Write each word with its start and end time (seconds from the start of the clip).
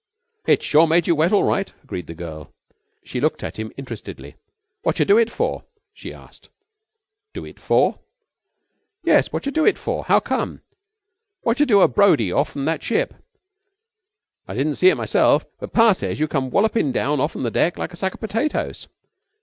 "It's 0.47 0.65
sure 0.65 0.87
made 0.87 1.05
you 1.05 1.13
wet 1.13 1.31
all 1.31 1.43
right," 1.43 1.71
agreed 1.83 2.07
the 2.07 2.15
girl. 2.15 2.51
She 3.03 3.21
looked 3.21 3.43
at 3.43 3.57
him 3.57 3.71
interestedly. 3.77 4.33
"Wotcha 4.83 5.05
do 5.05 5.15
it 5.19 5.29
for?" 5.29 5.63
she 5.93 6.11
asked. 6.11 6.49
"Do 7.35 7.45
it 7.45 7.59
for?" 7.59 7.99
"Yes, 9.03 9.31
wotcha 9.31 9.51
do 9.51 9.63
it 9.63 9.77
for? 9.77 10.05
How 10.05 10.19
come? 10.19 10.61
Wotcha 11.43 11.67
do 11.67 11.81
a 11.81 11.87
Brodie 11.87 12.31
for 12.31 12.37
off'n 12.37 12.65
that 12.65 12.81
ship? 12.81 13.13
I 14.47 14.55
didn't 14.55 14.77
see 14.77 14.89
it 14.89 14.95
myself, 14.97 15.45
but 15.59 15.71
pa 15.71 15.93
says 15.93 16.19
you 16.19 16.27
come 16.27 16.49
walloping 16.49 16.91
down 16.91 17.19
off'n 17.19 17.43
the 17.43 17.51
deck 17.51 17.77
like 17.77 17.93
a 17.93 17.95
sack 17.95 18.15
of 18.15 18.19
potatoes." 18.19 18.87